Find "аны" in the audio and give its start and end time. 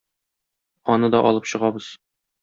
0.95-1.09